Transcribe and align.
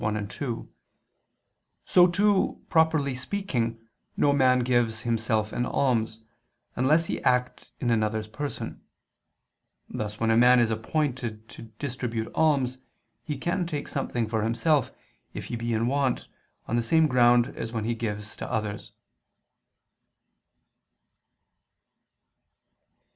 1, 0.01 0.27
2), 0.29 0.67
so 1.85 2.07
too, 2.07 2.59
properly 2.69 3.13
speaking, 3.13 3.79
no 4.17 4.33
man 4.33 4.61
gives 4.61 5.01
himself 5.01 5.53
an 5.53 5.63
alms, 5.63 6.23
unless 6.75 7.05
he 7.05 7.21
act 7.23 7.71
in 7.79 7.91
another's 7.91 8.27
person; 8.27 8.81
thus 9.87 10.19
when 10.19 10.31
a 10.31 10.35
man 10.35 10.59
is 10.59 10.71
appointed 10.71 11.47
to 11.47 11.61
distribute 11.77 12.31
alms, 12.33 12.79
he 13.23 13.37
can 13.37 13.67
take 13.67 13.87
something 13.87 14.27
for 14.27 14.41
himself, 14.41 14.91
if 15.35 15.45
he 15.53 15.55
be 15.55 15.71
in 15.71 15.85
want, 15.85 16.27
on 16.67 16.75
the 16.75 16.81
same 16.81 17.05
ground 17.05 17.55
as 17.55 17.71
when 17.71 17.83
he 17.85 17.93
gives 17.93 18.35
to 18.35 18.51
others. 18.51 18.93